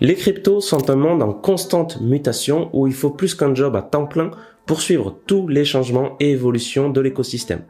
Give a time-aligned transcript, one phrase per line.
[0.00, 3.82] Les cryptos sont un monde en constante mutation où il faut plus qu'un job à
[3.82, 4.30] temps plein
[4.66, 7.64] pour suivre tous les changements et évolutions de l'écosystème.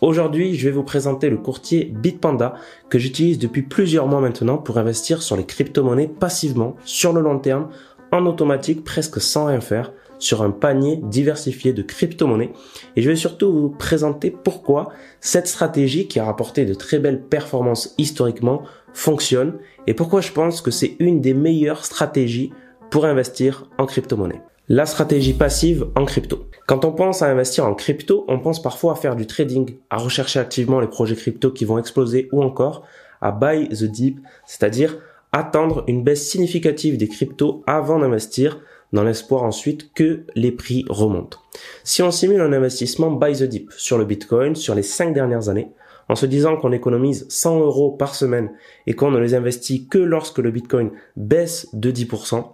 [0.00, 2.54] Aujourd'hui, je vais vous présenter le courtier Bitpanda
[2.88, 7.38] que j'utilise depuis plusieurs mois maintenant pour investir sur les crypto-monnaies passivement sur le long
[7.38, 7.68] terme
[8.12, 12.52] en automatique presque sans rien faire sur un panier diversifié de crypto-monnaies
[12.96, 14.90] et je vais surtout vous présenter pourquoi
[15.20, 18.62] cette stratégie qui a rapporté de très belles performances historiquement
[18.92, 22.52] fonctionne et pourquoi je pense que c'est une des meilleures stratégies
[22.90, 24.42] pour investir en crypto-monnaie.
[24.68, 26.46] La stratégie passive en crypto.
[26.66, 29.96] Quand on pense à investir en crypto, on pense parfois à faire du trading, à
[29.96, 32.84] rechercher activement les projets crypto qui vont exploser ou encore
[33.20, 34.98] à buy the dip, c'est-à-dire
[35.32, 38.60] attendre une baisse significative des cryptos avant d'investir
[38.92, 41.38] dans l'espoir ensuite que les prix remontent.
[41.84, 45.48] Si on simule un investissement buy the dip sur le Bitcoin sur les cinq dernières
[45.48, 45.70] années,
[46.10, 48.50] en se disant qu'on économise 100 euros par semaine
[48.88, 52.44] et qu'on ne les investit que lorsque le Bitcoin baisse de 10%,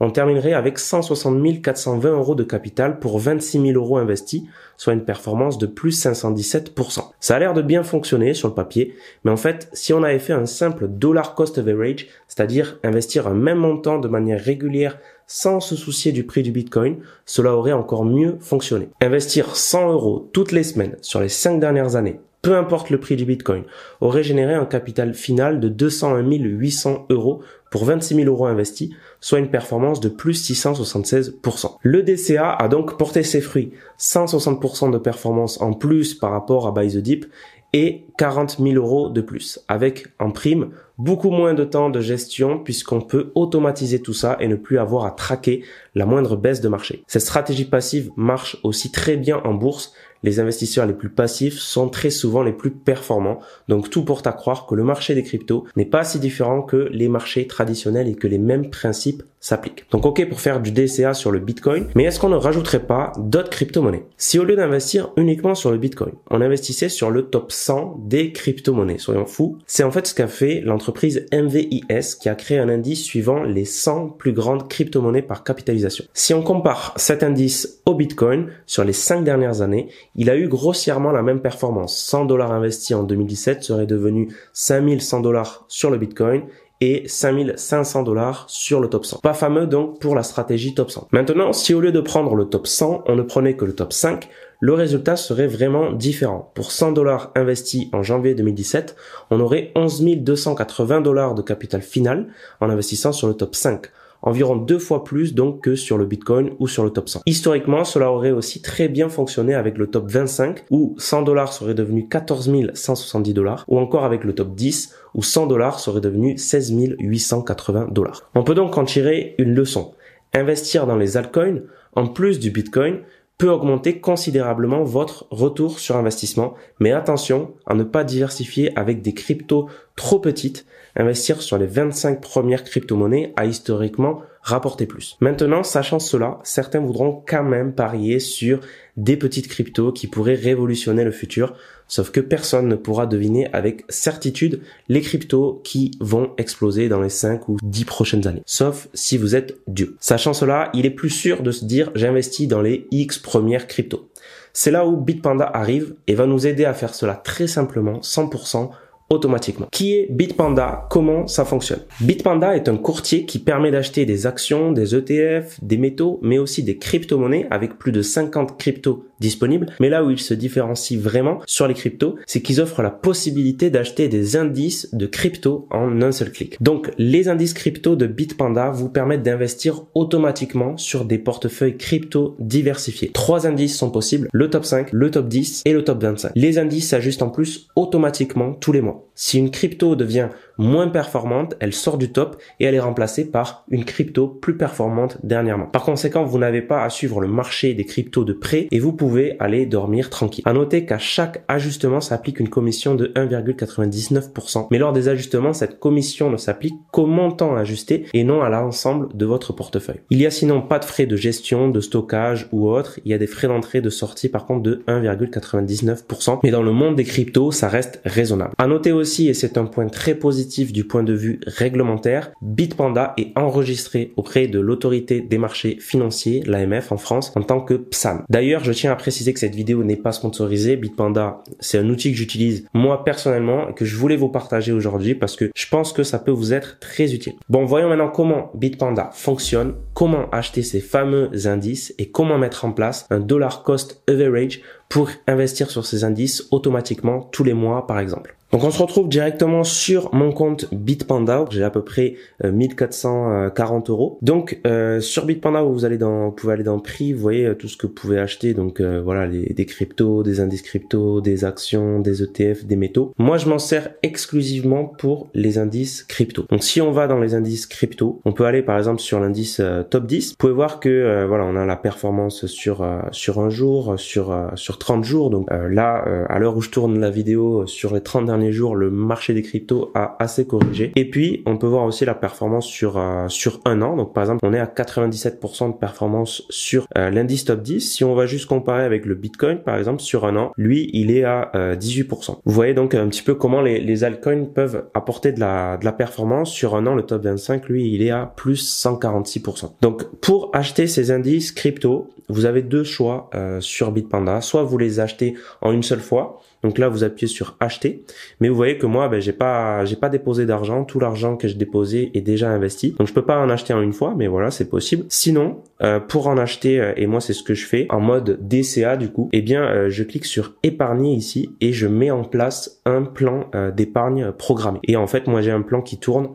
[0.00, 4.44] on terminerait avec 160 420 euros de capital pour 26 000 euros investis,
[4.78, 7.10] soit une performance de plus 517%.
[7.20, 10.18] Ça a l'air de bien fonctionner sur le papier, mais en fait, si on avait
[10.18, 15.60] fait un simple dollar cost average, c'est-à-dire investir un même montant de manière régulière sans
[15.60, 18.88] se soucier du prix du Bitcoin, cela aurait encore mieux fonctionné.
[19.02, 23.14] Investir 100 euros toutes les semaines sur les 5 dernières années peu importe le prix
[23.14, 23.62] du Bitcoin,
[24.00, 28.90] aurait généré un capital final de 201 800 euros pour 26 000 euros investis,
[29.20, 31.76] soit une performance de plus 676%.
[31.80, 36.72] Le DCA a donc porté ses fruits, 160% de performance en plus par rapport à
[36.72, 37.26] Buy the Deep
[37.72, 42.58] et 40 000 euros de plus, avec en prime beaucoup moins de temps de gestion
[42.58, 46.68] puisqu'on peut automatiser tout ça et ne plus avoir à traquer la moindre baisse de
[46.68, 47.02] marché.
[47.06, 49.92] Cette stratégie passive marche aussi très bien en bourse.
[50.22, 53.40] Les investisseurs les plus passifs sont très souvent les plus performants.
[53.68, 56.88] Donc tout porte à croire que le marché des cryptos n'est pas si différent que
[56.92, 59.84] les marchés traditionnels et que les mêmes principes s'appliquent.
[59.90, 63.12] Donc ok pour faire du DCA sur le Bitcoin, mais est-ce qu'on ne rajouterait pas
[63.18, 64.06] d'autres crypto-monnaies?
[64.16, 68.30] Si au lieu d'investir uniquement sur le Bitcoin, on investissait sur le top 100 des
[68.30, 72.68] crypto-monnaies, soyons fous, c'est en fait ce qu'a fait l'entreprise MVIS qui a créé un
[72.68, 76.04] indice suivant les 100 plus grandes crypto-monnaies par capitalisation.
[76.14, 80.48] Si on compare cet indice au Bitcoin sur les 5 dernières années, il a eu
[80.48, 81.96] grossièrement la même performance.
[81.96, 86.42] 100 dollars investis en 2017 serait devenu 5100 dollars sur le Bitcoin
[86.82, 89.20] et 5500 dollars sur le top 100.
[89.20, 91.08] Pas fameux donc pour la stratégie top 100.
[91.12, 93.92] Maintenant, si au lieu de prendre le top 100, on ne prenait que le top
[93.92, 94.28] 5,
[94.62, 96.52] le résultat serait vraiment différent.
[96.54, 98.94] Pour 100 dollars investis en janvier 2017,
[99.30, 102.28] on aurait 11 280 dollars de capital final
[102.60, 103.88] en investissant sur le top 5
[104.22, 107.22] environ deux fois plus donc que sur le Bitcoin ou sur le top 100.
[107.26, 111.74] Historiquement, cela aurait aussi très bien fonctionné avec le top 25 où 100 dollars serait
[111.74, 116.38] devenu 14 170 dollars ou encore avec le top 10 où 100 dollars serait devenu
[116.38, 118.30] 16 880 dollars.
[118.36, 119.92] On peut donc en tirer une leçon.
[120.34, 121.62] Investir dans les altcoins,
[121.94, 123.00] en plus du Bitcoin,
[123.42, 129.14] peut augmenter considérablement votre retour sur investissement, mais attention à ne pas diversifier avec des
[129.14, 130.64] cryptos trop petites.
[130.94, 135.16] Investir sur les 25 premières crypto-monnaies a historiquement rapporté plus.
[135.20, 138.60] Maintenant, sachant cela, certains voudront quand même parier sur
[138.96, 141.54] des petites cryptos qui pourraient révolutionner le futur,
[141.86, 147.08] sauf que personne ne pourra deviner avec certitude les cryptos qui vont exploser dans les
[147.08, 149.96] 5 ou 10 prochaines années, sauf si vous êtes Dieu.
[150.00, 154.08] Sachant cela, il est plus sûr de se dire j'investis dans les X premières cryptos.
[154.52, 158.70] C'est là où Bitpanda arrive et va nous aider à faire cela très simplement, 100%
[159.10, 159.66] automatiquement.
[159.70, 160.86] Qui est Bitpanda?
[160.90, 161.80] Comment ça fonctionne?
[162.00, 166.62] Bitpanda est un courtier qui permet d'acheter des actions, des ETF, des métaux, mais aussi
[166.62, 169.66] des crypto-monnaies avec plus de 50 cryptos disponibles.
[169.80, 173.70] Mais là où ils se différencient vraiment sur les cryptos, c'est qu'ils offrent la possibilité
[173.70, 176.60] d'acheter des indices de crypto en un seul clic.
[176.60, 183.10] Donc les indices crypto de Bitpanda vous permettent d'investir automatiquement sur des portefeuilles crypto diversifiés.
[183.12, 186.32] Trois indices sont possibles, le top 5, le top 10 et le top 25.
[186.34, 188.91] Les indices s'ajustent en plus automatiquement tous les mois.
[189.14, 193.64] Si une crypto devient moins performante, elle sort du top et elle est remplacée par
[193.70, 195.66] une crypto plus performante dernièrement.
[195.66, 198.92] Par conséquent, vous n'avez pas à suivre le marché des cryptos de près et vous
[198.92, 200.44] pouvez aller dormir tranquille.
[200.46, 204.68] À noter qu'à chaque ajustement s'applique une commission de 1,99%.
[204.70, 209.08] Mais lors des ajustements, cette commission ne s'applique qu'au montant ajusté et non à l'ensemble
[209.14, 210.00] de votre portefeuille.
[210.10, 212.98] Il y a sinon pas de frais de gestion, de stockage ou autre.
[213.04, 216.40] Il y a des frais d'entrée de sortie par contre de 1,99%.
[216.42, 218.52] Mais dans le monde des cryptos, ça reste raisonnable.
[218.58, 222.32] À noter Notez aussi, et c'est un point très positif du point de vue réglementaire,
[222.42, 227.74] Bitpanda est enregistré auprès de l'autorité des marchés financiers, l'AMF en France, en tant que
[227.74, 228.24] PSAN.
[228.28, 230.74] D'ailleurs, je tiens à préciser que cette vidéo n'est pas sponsorisée.
[230.74, 235.14] Bitpanda, c'est un outil que j'utilise moi personnellement et que je voulais vous partager aujourd'hui
[235.14, 237.34] parce que je pense que ça peut vous être très utile.
[237.48, 242.72] Bon, voyons maintenant comment Bitpanda fonctionne, comment acheter ces fameux indices et comment mettre en
[242.72, 248.00] place un dollar cost average pour investir sur ces indices automatiquement tous les mois par
[248.00, 248.36] exemple.
[248.52, 251.46] Donc on se retrouve directement sur mon compte Bitpanda.
[251.50, 254.18] J'ai à peu près 1440 euh, euros.
[254.20, 257.54] Donc euh, sur Bitpanda, vous allez dans, vous pouvez aller dans prix, vous voyez euh,
[257.54, 258.52] tout ce que vous pouvez acheter.
[258.52, 263.14] Donc voilà, les, des cryptos, des indices crypto, des actions, des ETF, des métaux.
[263.16, 266.44] Moi, je m'en sers exclusivement pour les indices crypto.
[266.50, 269.62] Donc si on va dans les indices crypto, on peut aller par exemple sur l'indice
[269.88, 270.30] top 10.
[270.32, 274.78] Vous pouvez voir que voilà, on a la performance sur sur un jour, sur sur
[274.78, 275.30] 30 jours.
[275.30, 278.90] Donc là, à l'heure où je tourne la vidéo, sur les 30 derniers jours, le
[278.90, 280.90] marché des cryptos a assez corrigé.
[280.96, 283.96] Et puis, on peut voir aussi la performance sur euh, sur un an.
[283.96, 287.80] Donc, par exemple, on est à 97% de performance sur euh, l'indice top 10.
[287.80, 291.10] Si on va juste comparer avec le Bitcoin, par exemple, sur un an, lui, il
[291.10, 292.30] est à 18%.
[292.32, 295.76] Euh, Vous voyez donc un petit peu comment les, les altcoins peuvent apporter de la,
[295.76, 296.50] de la performance.
[296.50, 299.72] Sur un an, le top 25, lui, il est à plus 146%.
[299.80, 303.28] Donc, pour acheter ces indices crypto, vous avez deux choix
[303.60, 304.40] sur Bitpanda.
[304.40, 308.04] Soit vous les achetez en une seule fois, donc là, vous appuyez sur acheter.
[308.40, 310.84] Mais vous voyez que moi, ben, j'ai pas, j'ai pas déposé d'argent.
[310.84, 312.94] Tout l'argent que je déposais est déjà investi.
[312.98, 315.04] Donc je peux pas en acheter en une fois, mais voilà, c'est possible.
[315.08, 318.38] Sinon, euh, pour en acheter, euh, et moi c'est ce que je fais en mode
[318.46, 322.24] DCA du coup, eh bien, euh, je clique sur épargner ici et je mets en
[322.24, 324.78] place un plan d'épargne programmé.
[324.84, 326.30] Et en fait, moi j'ai un plan qui tourne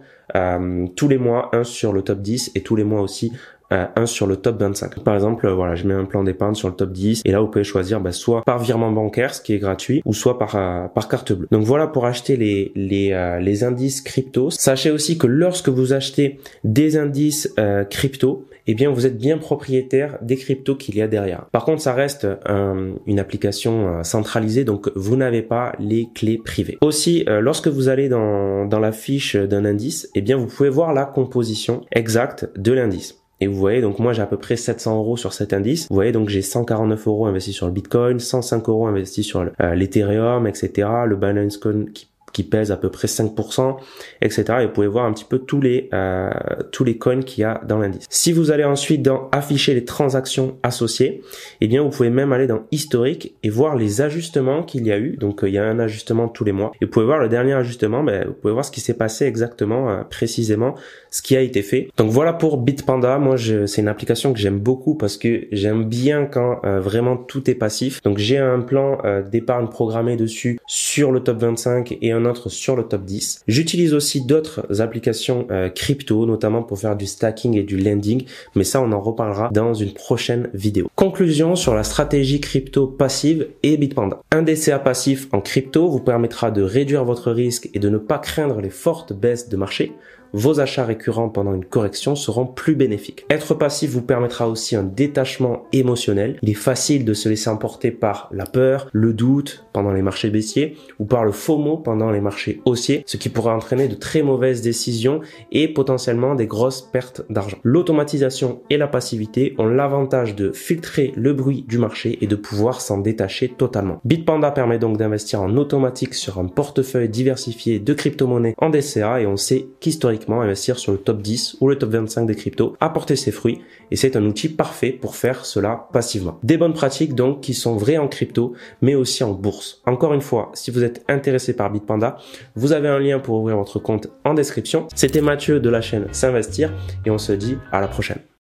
[0.96, 3.32] tous les mois, un sur le top 10 et tous les mois aussi
[3.70, 5.00] un sur le top 25.
[5.04, 7.42] Par exemple, euh, voilà, je mets un plan d'épargne sur le top 10 et là
[7.42, 10.56] vous pouvez choisir bah, soit par virement bancaire, ce qui est gratuit, ou soit par
[10.56, 11.48] euh, par carte bleue.
[11.52, 14.50] Donc voilà pour acheter les les les indices crypto.
[14.50, 17.54] Sachez aussi que lorsque vous achetez des indices
[17.90, 21.46] crypto, eh bien vous êtes bien propriétaire des cryptos qu'il y a derrière.
[21.52, 26.78] Par contre, ça reste une application centralisée, donc vous n'avez pas les clés privées.
[26.82, 30.94] Aussi, lorsque vous allez dans, dans la fiche d'un indice, eh bien vous pouvez voir
[30.94, 33.18] la composition exacte de l'indice.
[33.40, 35.88] Et vous voyez, donc moi j'ai à peu près 700 euros sur cet indice.
[35.90, 39.76] Vous voyez, donc j'ai 149 euros investis sur le Bitcoin, 105 euros investis sur euh,
[39.76, 40.90] l'Ethereum, etc.
[41.06, 43.78] Le Binance Coin qui qui pèse à peu près 5%,
[44.22, 44.44] etc.
[44.62, 46.30] Et vous pouvez voir un petit peu tous les euh,
[46.72, 48.06] tous les coins qu'il y a dans l'indice.
[48.10, 51.22] Si vous allez ensuite dans afficher les transactions associées,
[51.62, 54.98] eh bien vous pouvez même aller dans historique et voir les ajustements qu'il y a
[54.98, 55.18] eu.
[55.18, 56.72] Donc euh, il y a un ajustement tous les mois.
[56.82, 59.26] Et vous pouvez voir le dernier ajustement, ben, vous pouvez voir ce qui s'est passé
[59.26, 60.76] exactement, euh, précisément,
[61.12, 61.90] ce qui a été fait.
[61.98, 63.18] Donc voilà pour Bitpanda.
[63.18, 67.56] Moi, c'est une application que j'aime beaucoup parce que j'aime bien quand vraiment tout est
[67.56, 68.02] passif.
[68.04, 68.98] Donc j'ai un plan
[69.32, 72.17] d'épargne programmé dessus sur le top 25 et un
[72.50, 73.44] sur le top 10.
[73.48, 78.26] J'utilise aussi d'autres applications euh, crypto, notamment pour faire du stacking et du lending,
[78.56, 80.88] mais ça on en reparlera dans une prochaine vidéo.
[80.96, 84.22] Conclusion sur la stratégie crypto passive et Bitpanda.
[84.32, 88.20] Un DCA passif en crypto vous permettra de réduire votre risque et de ne pas
[88.20, 89.94] craindre les fortes baisses de marché
[90.34, 93.26] vos achats récurrents pendant une correction seront plus bénéfiques.
[93.30, 96.38] Être passif vous permettra aussi un détachement émotionnel.
[96.42, 100.30] Il est facile de se laisser emporter par la peur, le doute pendant les marchés
[100.30, 104.22] baissiers ou par le FOMO pendant les marchés haussiers, ce qui pourrait entraîner de très
[104.22, 105.22] mauvaises décisions
[105.52, 107.58] et potentiellement des grosses pertes d'argent.
[107.64, 112.82] L'automatisation et la passivité ont l'avantage de filtrer le bruit du marché et de pouvoir
[112.82, 114.02] s'en détacher totalement.
[114.04, 119.28] Bitpanda permet donc d'investir en automatique sur un portefeuille diversifié de crypto-monnaies en DCA et
[119.28, 122.90] on sait qu'historiquement investir sur le top 10 ou le top 25 des cryptos a
[122.90, 123.62] porté ses fruits
[123.92, 126.40] et c'est un outil parfait pour faire cela passivement.
[126.44, 129.82] Des bonnes pratiques donc qui sont vraies en crypto mais aussi en bourse.
[129.86, 132.18] Encore une fois, si vous êtes intéressé par Bitpanda,
[132.56, 134.88] vous avez un lien pour ouvrir votre compte en description.
[134.96, 136.74] C'était Mathieu de la chaîne S'investir
[137.06, 138.28] et on se dit à la prochaine.